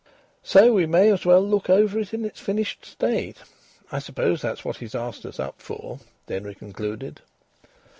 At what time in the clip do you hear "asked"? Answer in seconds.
4.97-5.27